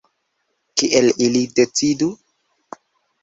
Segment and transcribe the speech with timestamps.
[0.81, 2.09] Kiel ili decidu?